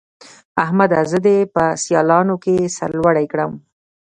[0.63, 0.99] احمده!
[1.11, 3.51] زه دې په سيالانو کې سر لوړی کړم.